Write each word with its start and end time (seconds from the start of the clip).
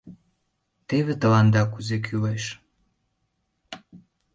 Теве 0.87 1.13
тыланда 1.21 1.61
кузе 1.73 1.97
кӱлеш! 2.05 2.43